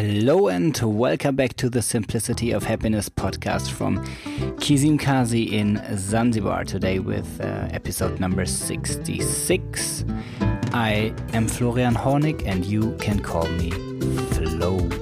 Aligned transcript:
Hello 0.00 0.48
and 0.48 0.74
welcome 0.78 1.36
back 1.36 1.56
to 1.56 1.68
the 1.68 1.82
Simplicity 1.82 2.52
of 2.52 2.64
Happiness 2.64 3.10
podcast 3.10 3.70
from 3.70 4.02
Kizimkazi 4.56 5.52
in 5.52 5.78
Zanzibar 5.94 6.64
today 6.64 7.00
with 7.00 7.38
uh, 7.42 7.68
episode 7.70 8.18
number 8.18 8.46
66. 8.46 10.04
I 10.72 11.14
am 11.34 11.46
Florian 11.46 11.92
Hornig 11.92 12.42
and 12.46 12.64
you 12.64 12.96
can 12.96 13.20
call 13.20 13.46
me 13.46 13.72
Floh. 14.32 14.99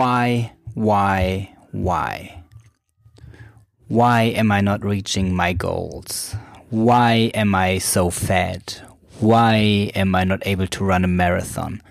Why, 0.00 0.52
why, 0.72 1.54
why? 1.72 2.42
Why 3.88 4.22
am 4.22 4.50
I 4.50 4.62
not 4.62 4.82
reaching 4.82 5.34
my 5.34 5.52
goals? 5.52 6.34
Why 6.70 7.30
am 7.34 7.54
I 7.54 7.76
so 7.76 8.08
fat? 8.08 8.80
Why 9.18 9.56
am 9.94 10.14
I 10.14 10.24
not 10.24 10.46
able 10.46 10.66
to 10.68 10.84
run 10.84 11.04
a 11.04 11.06
marathon? 11.06 11.82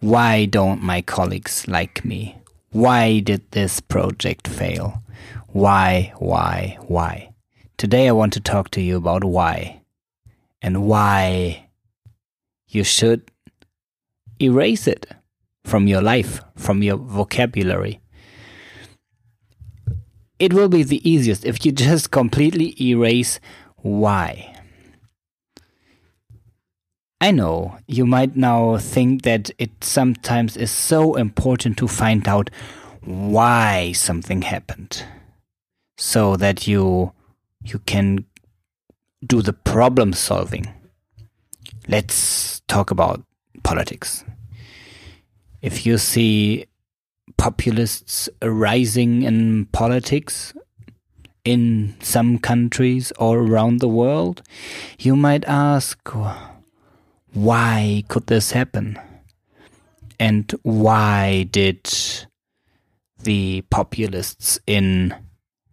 Why 0.00 0.46
don't 0.46 0.82
my 0.82 1.02
colleagues 1.02 1.68
like 1.68 2.02
me? 2.02 2.38
Why 2.70 3.20
did 3.20 3.42
this 3.50 3.78
project 3.78 4.48
fail? 4.48 5.02
Why, 5.48 6.14
why, 6.16 6.78
why? 6.88 7.34
Today 7.76 8.08
I 8.08 8.12
want 8.12 8.32
to 8.32 8.40
talk 8.40 8.70
to 8.70 8.80
you 8.80 8.96
about 8.96 9.22
why 9.22 9.82
and 10.62 10.86
why 10.86 11.68
you 12.68 12.84
should 12.84 13.30
erase 14.40 14.86
it 14.86 15.12
from 15.70 15.86
your 15.86 16.02
life, 16.02 16.40
from 16.56 16.82
your 16.82 16.96
vocabulary. 16.96 18.00
It 20.40 20.52
will 20.52 20.68
be 20.68 20.82
the 20.82 21.08
easiest 21.08 21.44
if 21.44 21.64
you 21.64 21.70
just 21.70 22.10
completely 22.10 22.74
erase 22.82 23.38
why. 23.76 24.56
I 27.20 27.30
know 27.30 27.78
you 27.86 28.04
might 28.04 28.34
now 28.34 28.78
think 28.78 29.22
that 29.22 29.50
it 29.58 29.70
sometimes 29.84 30.56
is 30.56 30.72
so 30.72 31.14
important 31.14 31.78
to 31.78 31.86
find 31.86 32.26
out 32.26 32.50
why 33.04 33.92
something 33.92 34.42
happened 34.42 35.04
so 35.98 36.34
that 36.36 36.66
you 36.66 37.12
you 37.62 37.78
can 37.80 38.24
do 39.24 39.42
the 39.42 39.52
problem 39.52 40.14
solving. 40.14 40.66
Let's 41.86 42.60
talk 42.66 42.90
about 42.90 43.22
politics 43.62 44.24
if 45.62 45.86
you 45.86 45.98
see 45.98 46.66
populists 47.36 48.28
arising 48.42 49.22
in 49.22 49.66
politics 49.66 50.52
in 51.44 51.94
some 52.00 52.38
countries 52.38 53.12
or 53.18 53.38
around 53.38 53.80
the 53.80 53.88
world, 53.88 54.42
you 54.98 55.16
might 55.16 55.44
ask, 55.46 55.98
why 57.32 58.04
could 58.08 58.26
this 58.26 58.52
happen? 58.52 58.98
And 60.18 60.52
why 60.62 61.48
did 61.50 61.88
the 63.22 63.62
populists 63.70 64.58
in 64.66 65.14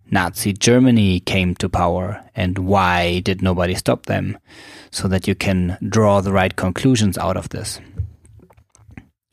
Nazi 0.10 0.54
Germany 0.54 1.20
came 1.20 1.54
to 1.56 1.68
power 1.68 2.24
and 2.34 2.60
why 2.60 3.20
did 3.20 3.42
nobody 3.42 3.76
stop 3.76 4.06
them? 4.06 4.38
So 4.90 5.10
that 5.10 5.28
you 5.28 5.36
can 5.36 5.78
draw 5.90 6.22
the 6.22 6.32
right 6.32 6.56
conclusions 6.56 7.18
out 7.18 7.36
of 7.36 7.50
this. 7.50 7.82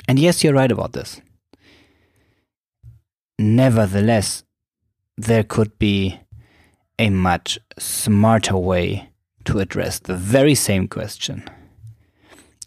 And 0.06 0.18
yes, 0.18 0.44
you're 0.44 0.54
right 0.54 0.70
about 0.70 0.92
this. 0.92 1.20
Nevertheless, 3.38 4.44
there 5.16 5.42
could 5.42 5.78
be 5.78 6.20
a 6.98 7.10
much 7.10 7.58
smarter 7.78 8.56
way 8.56 9.10
to 9.44 9.58
address 9.58 9.98
the 9.98 10.16
very 10.16 10.54
same 10.54 10.88
question 10.88 11.44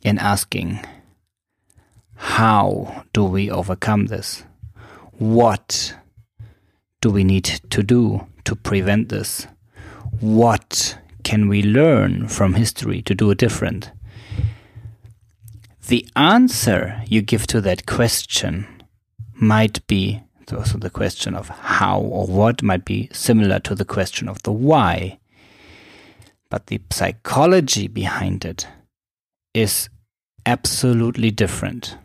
in 0.04 0.18
asking, 0.20 0.80
how 2.16 3.06
do 3.14 3.24
we 3.24 3.50
overcome 3.50 4.08
this? 4.08 4.44
What 5.14 5.96
do 7.02 7.10
we 7.10 7.24
need 7.24 7.46
to 7.46 7.84
do 7.84 8.28
to 8.46 8.56
prevent 8.56 9.10
this? 9.10 9.48
What 10.20 10.98
can 11.24 11.48
we 11.48 11.62
learn 11.62 12.28
from 12.28 12.56
history 12.56 13.02
to 13.04 13.14
do 13.14 13.32
it 13.32 13.38
different? 13.38 13.92
The 15.88 16.08
answer 16.16 17.02
you 17.08 17.22
give 17.22 17.48
to 17.48 17.62
that 17.62 17.86
question 17.86 18.68
might 19.34 19.86
be 19.88 20.22
also 20.52 20.78
the 20.78 20.90
question 20.90 21.36
of 21.36 21.50
how 21.50 22.00
or 22.00 22.26
what 22.26 22.64
might 22.64 22.86
be 22.86 23.10
similar 23.12 23.60
to 23.60 23.76
the 23.76 23.86
question 23.86 24.30
of 24.30 24.42
the 24.44 24.52
why. 24.52 25.20
But 26.50 26.68
the 26.68 26.80
psychology 26.90 27.90
behind 27.90 28.46
it 28.46 28.66
is 29.54 29.90
absolutely 30.46 31.32
different. 31.32 31.98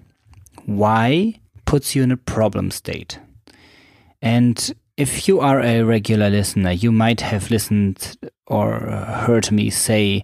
Why 0.67 1.41
puts 1.73 1.95
you 1.95 2.03
in 2.03 2.13
a 2.13 2.19
problem 2.19 2.71
state. 2.71 3.19
And 4.21 4.75
if 4.99 5.27
you 5.27 5.41
are 5.41 5.63
a 5.63 5.83
regular 5.83 6.29
listener, 6.29 6.71
you 6.71 6.93
might 6.93 7.23
have 7.23 7.51
listened 7.51 8.19
or 8.47 8.91
uh, 8.91 9.21
heard 9.25 9.51
me 9.51 9.71
say 9.71 10.23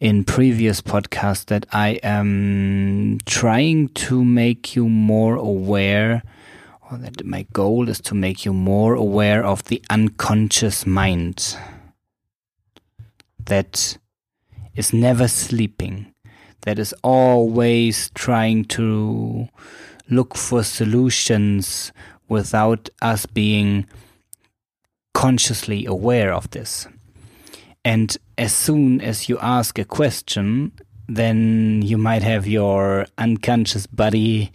in 0.00 0.24
previous 0.24 0.80
podcasts 0.80 1.46
that 1.46 1.66
I 1.72 1.98
am 2.02 3.18
trying 3.24 3.88
to 3.88 4.24
make 4.24 4.76
you 4.76 4.88
more 4.88 5.36
aware, 5.36 6.22
or 6.90 6.98
that 6.98 7.24
my 7.24 7.46
goal 7.52 7.88
is 7.88 8.00
to 8.02 8.14
make 8.14 8.44
you 8.44 8.52
more 8.52 8.94
aware 8.94 9.44
of 9.44 9.64
the 9.64 9.82
unconscious 9.88 10.86
mind 10.86 11.56
that 13.46 13.96
is 14.74 14.92
never 14.92 15.28
sleeping, 15.28 16.12
that 16.62 16.78
is 16.78 16.94
always 17.02 18.10
trying 18.14 18.64
to 18.64 19.48
look 20.10 20.36
for 20.36 20.62
solutions 20.62 21.90
without 22.28 22.88
us 23.00 23.24
being 23.24 23.86
consciously 25.14 25.86
aware 25.86 26.32
of 26.34 26.50
this. 26.50 26.86
And 27.84 28.16
as 28.38 28.54
soon 28.54 29.00
as 29.00 29.28
you 29.28 29.38
ask 29.38 29.78
a 29.78 29.84
question, 29.84 30.72
then 31.08 31.82
you 31.82 31.96
might 31.96 32.22
have 32.22 32.46
your 32.46 33.06
unconscious 33.16 33.86
body 33.86 34.52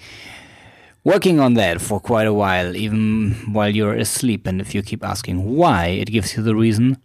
working 1.04 1.40
on 1.40 1.56
that 1.56 1.82
for 1.82 2.00
quite 2.00 2.28
a 2.28 2.34
while, 2.34 2.76
even 2.76 3.32
while 3.54 3.74
you're 3.74 3.96
asleep. 3.96 4.46
And 4.46 4.62
if 4.62 4.76
you 4.76 4.82
keep 4.82 5.04
asking 5.04 5.56
why, 5.56 5.88
it 5.88 6.12
gives 6.12 6.36
you 6.36 6.44
the 6.44 6.56
reason 6.56 6.98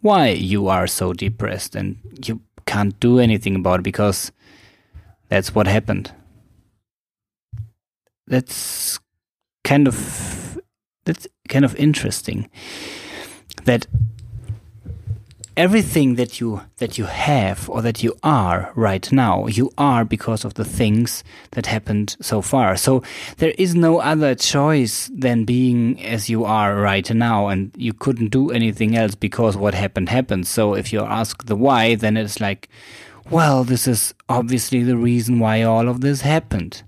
why 0.00 0.28
you 0.28 0.68
are 0.68 0.86
so 0.86 1.12
depressed 1.12 1.74
and 1.74 1.98
you 2.24 2.40
can't 2.66 2.98
do 3.00 3.18
anything 3.18 3.56
about 3.56 3.80
it 3.80 3.82
because 3.82 4.32
that's 5.28 5.54
what 5.54 5.66
happened. 5.66 6.12
That's 8.26 8.98
kind 9.64 9.86
of 9.88 10.58
that's 11.04 11.26
kind 11.48 11.64
of 11.64 11.76
interesting 11.76 12.48
that 13.64 13.86
everything 15.56 16.16
that 16.16 16.40
you 16.40 16.60
that 16.78 16.98
you 16.98 17.04
have 17.04 17.68
or 17.70 17.80
that 17.82 18.02
you 18.02 18.16
are 18.22 18.72
right 18.74 19.12
now 19.12 19.46
you 19.46 19.70
are 19.78 20.04
because 20.04 20.44
of 20.44 20.54
the 20.54 20.64
things 20.64 21.22
that 21.52 21.66
happened 21.66 22.16
so 22.20 22.42
far. 22.42 22.76
So 22.76 23.02
there 23.36 23.54
is 23.56 23.74
no 23.74 24.00
other 24.00 24.34
choice 24.34 25.08
than 25.14 25.44
being 25.44 26.02
as 26.04 26.28
you 26.28 26.44
are 26.44 26.74
right 26.76 27.08
now 27.10 27.48
and 27.48 27.70
you 27.76 27.92
couldn't 27.92 28.28
do 28.28 28.50
anything 28.50 28.96
else 28.96 29.14
because 29.14 29.56
what 29.56 29.74
happened 29.74 30.08
happened. 30.08 30.46
So 30.46 30.74
if 30.74 30.92
you 30.92 31.00
ask 31.00 31.44
the 31.46 31.56
why 31.56 31.94
then 31.94 32.16
it's 32.16 32.40
like 32.40 32.68
well 33.30 33.62
this 33.62 33.86
is 33.86 34.12
obviously 34.28 34.82
the 34.82 34.96
reason 34.96 35.38
why 35.38 35.62
all 35.62 35.88
of 35.88 36.00
this 36.00 36.22
happened. 36.22 36.82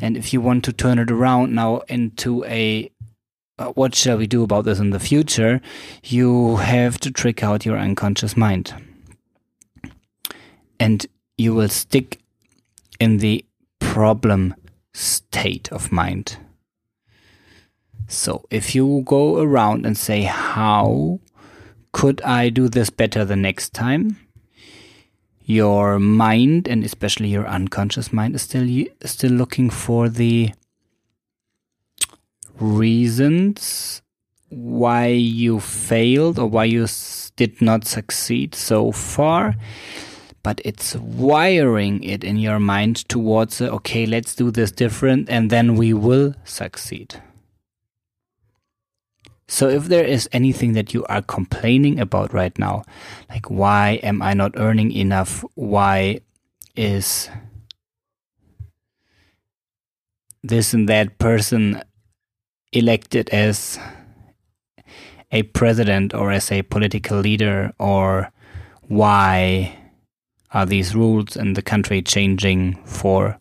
And 0.00 0.16
if 0.16 0.32
you 0.32 0.40
want 0.40 0.64
to 0.64 0.72
turn 0.72 0.98
it 0.98 1.10
around 1.10 1.54
now 1.54 1.82
into 1.88 2.44
a 2.44 2.90
what 3.74 3.94
shall 3.94 4.18
we 4.18 4.26
do 4.26 4.42
about 4.42 4.64
this 4.64 4.78
in 4.78 4.90
the 4.90 4.98
future, 4.98 5.60
you 6.04 6.56
have 6.56 6.98
to 7.00 7.10
trick 7.10 7.42
out 7.42 7.66
your 7.66 7.78
unconscious 7.78 8.36
mind. 8.36 8.74
And 10.78 11.06
you 11.36 11.54
will 11.54 11.68
stick 11.68 12.20
in 12.98 13.18
the 13.18 13.44
problem 13.78 14.54
state 14.92 15.70
of 15.72 15.92
mind. 15.92 16.38
So 18.08 18.44
if 18.50 18.74
you 18.74 19.02
go 19.04 19.40
around 19.40 19.86
and 19.86 19.96
say, 19.96 20.22
How 20.22 21.20
could 21.92 22.20
I 22.22 22.48
do 22.48 22.68
this 22.68 22.90
better 22.90 23.24
the 23.24 23.36
next 23.36 23.72
time? 23.72 24.16
Your 25.44 25.98
mind 25.98 26.68
and 26.68 26.84
especially 26.84 27.28
your 27.28 27.46
unconscious 27.46 28.12
mind 28.12 28.34
is 28.34 28.42
still 28.42 28.86
still 29.04 29.32
looking 29.32 29.70
for 29.70 30.08
the 30.08 30.52
reasons 32.60 34.02
why 34.50 35.06
you 35.06 35.60
failed 35.60 36.38
or 36.38 36.46
why 36.46 36.64
you 36.64 36.86
did 37.36 37.60
not 37.62 37.86
succeed 37.86 38.54
so 38.54 38.92
far, 38.92 39.54
but 40.42 40.60
it's 40.64 40.94
wiring 40.96 42.02
it 42.02 42.24
in 42.24 42.36
your 42.36 42.58
mind 42.58 43.08
towards, 43.08 43.60
uh, 43.60 43.66
okay, 43.66 44.06
let's 44.06 44.34
do 44.34 44.50
this 44.50 44.70
different 44.70 45.28
and 45.30 45.50
then 45.50 45.74
we 45.74 45.92
will 45.92 46.34
succeed. 46.44 47.22
So 49.48 49.68
if 49.68 49.86
there 49.86 50.04
is 50.04 50.28
anything 50.32 50.74
that 50.74 50.94
you 50.94 51.04
are 51.06 51.22
complaining 51.22 51.98
about 51.98 52.32
right 52.32 52.56
now, 52.58 52.84
like 53.28 53.50
why 53.50 54.00
am 54.02 54.22
I 54.22 54.32
not 54.32 54.52
earning 54.56 54.92
enough? 54.92 55.44
Why 55.54 56.20
is 56.76 57.28
this 60.42 60.72
and 60.72 60.88
that 60.88 61.18
person 61.18 61.82
elected 62.72 63.28
as 63.30 63.78
a 65.32 65.42
president 65.42 66.14
or 66.14 66.30
as 66.30 66.50
a 66.50 66.62
political 66.62 67.18
leader 67.18 67.72
or 67.78 68.30
why 68.88 69.76
are 70.52 70.66
these 70.66 70.94
rules 70.94 71.36
in 71.36 71.52
the 71.54 71.62
country 71.62 72.02
changing 72.02 72.74
for 72.84 73.38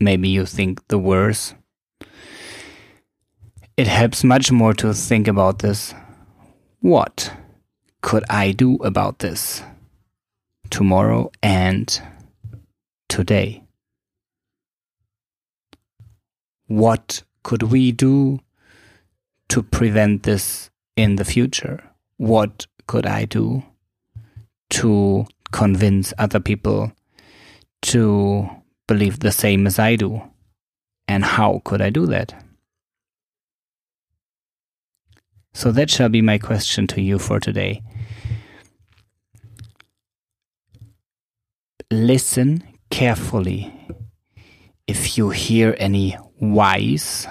maybe 0.00 0.28
you 0.28 0.46
think 0.46 0.86
the 0.88 0.98
worse 0.98 1.54
it 3.76 3.88
helps 3.88 4.22
much 4.22 4.52
more 4.52 4.72
to 4.74 4.94
think 4.94 5.26
about 5.26 5.58
this. 5.58 5.94
What 6.80 7.32
could 8.02 8.24
I 8.30 8.52
do 8.52 8.76
about 8.76 9.18
this 9.18 9.62
tomorrow 10.70 11.32
and 11.42 12.00
today? 13.08 13.64
What 16.66 17.22
could 17.44 17.62
we 17.62 17.92
do 17.92 18.40
to 19.50 19.62
prevent 19.62 20.24
this 20.24 20.70
in 20.96 21.16
the 21.16 21.24
future? 21.24 21.84
What 22.16 22.66
could 22.88 23.06
I 23.06 23.26
do 23.26 23.62
to 24.70 25.26
convince 25.52 26.12
other 26.18 26.40
people 26.40 26.92
to 27.82 28.48
believe 28.88 29.20
the 29.20 29.30
same 29.30 29.66
as 29.66 29.78
I 29.78 29.94
do? 29.94 30.22
And 31.06 31.24
how 31.24 31.60
could 31.64 31.80
I 31.80 31.90
do 31.90 32.06
that? 32.06 32.34
So 35.52 35.70
that 35.70 35.90
shall 35.90 36.08
be 36.08 36.22
my 36.22 36.38
question 36.38 36.86
to 36.88 37.00
you 37.00 37.18
for 37.18 37.38
today. 37.38 37.82
Listen 41.90 42.64
carefully. 42.90 43.72
If 44.86 45.16
you 45.16 45.30
hear 45.30 45.74
any 45.78 46.12
whys 46.38 47.26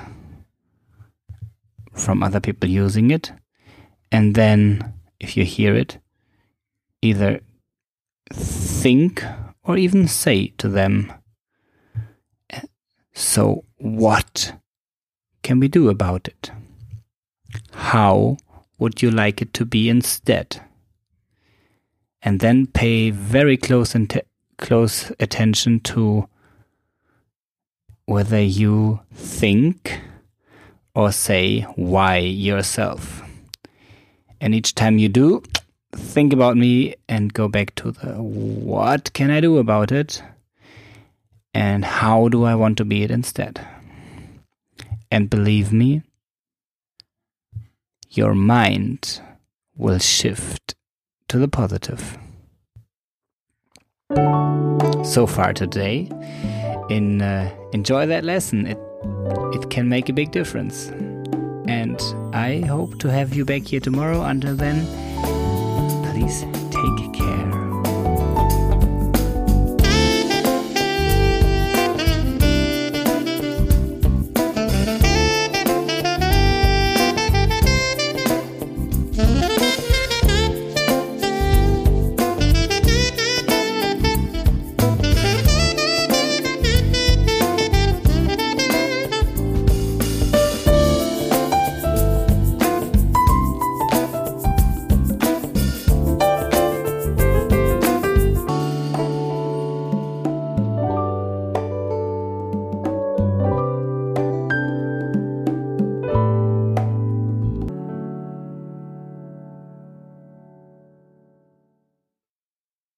from 1.94 2.24
other 2.24 2.40
people 2.40 2.70
using 2.70 3.12
it, 3.12 3.32
and 4.12 4.36
then 4.36 4.94
if 5.20 5.38
you 5.38 5.46
hear 5.46 5.76
it, 5.76 6.00
either 7.02 7.42
think 8.32 9.24
or 9.64 9.78
even 9.78 10.08
say 10.08 10.48
to 10.58 10.68
them, 10.70 11.14
So, 13.14 13.66
what 13.78 14.54
can 15.44 15.60
we 15.60 15.68
do 15.68 15.90
about 15.90 16.28
it? 16.28 16.52
How 17.72 18.38
would 18.80 19.02
you 19.02 19.12
like 19.12 19.42
it 19.42 19.54
to 19.54 19.66
be 19.66 19.90
instead? 19.90 20.62
And 22.24 22.40
then 22.40 22.68
pay 22.68 23.12
very 23.12 23.58
close, 23.58 23.96
close 24.58 25.12
attention 25.20 25.80
to 25.82 26.28
whether 28.06 28.42
you 28.42 29.00
think 29.14 30.00
or 30.96 31.12
say 31.12 31.62
why 31.76 32.18
yourself. 32.18 33.22
And 34.42 34.54
each 34.54 34.76
time 34.76 34.98
you 34.98 35.10
do, 35.10 35.42
think 35.94 36.34
about 36.34 36.58
me 36.58 36.96
and 37.08 37.34
go 37.34 37.48
back 37.48 37.74
to 37.76 37.92
the 37.92 38.22
what 38.22 39.14
can 39.14 39.32
I 39.32 39.40
do 39.40 39.58
about 39.58 39.92
it? 39.92 40.22
And 41.54 41.86
how 41.86 42.30
do 42.30 42.44
I 42.44 42.56
want 42.56 42.78
to 42.78 42.86
be 42.86 43.04
it 43.04 43.12
instead? 43.12 43.66
And 45.12 45.30
believe 45.30 45.72
me, 45.72 46.02
your 48.10 48.34
mind 48.34 49.22
will 49.76 50.00
shift 50.00 50.76
to 51.28 51.38
the 51.38 51.48
positive. 51.48 52.18
So 55.04 55.28
far 55.28 55.54
today, 55.54 56.10
in 56.90 57.22
uh, 57.22 57.52
enjoy 57.74 58.06
that 58.08 58.24
lesson. 58.24 58.68
It 58.68 58.78
it 59.54 59.70
can 59.70 59.90
make 59.90 60.10
a 60.10 60.14
big 60.14 60.32
difference. 60.32 60.88
And 61.68 62.00
I 62.34 62.62
hope 62.68 63.00
to 63.00 63.10
have 63.10 63.34
you 63.34 63.46
back 63.46 63.64
here 63.64 63.80
tomorrow. 63.80 64.22
Until 64.24 64.56
then, 64.56 64.86
please 66.12 66.46